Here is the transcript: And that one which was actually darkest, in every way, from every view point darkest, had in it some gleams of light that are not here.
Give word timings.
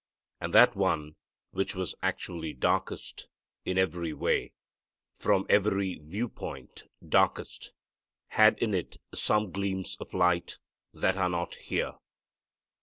And 0.39 0.51
that 0.55 0.75
one 0.75 1.15
which 1.51 1.75
was 1.75 1.93
actually 2.01 2.53
darkest, 2.53 3.27
in 3.65 3.77
every 3.77 4.13
way, 4.13 4.51
from 5.13 5.45
every 5.47 5.99
view 5.99 6.27
point 6.27 6.85
darkest, 7.07 7.71
had 8.29 8.57
in 8.57 8.73
it 8.73 8.99
some 9.13 9.51
gleams 9.51 9.97
of 9.99 10.15
light 10.15 10.57
that 10.91 11.17
are 11.17 11.29
not 11.29 11.53
here. 11.53 11.99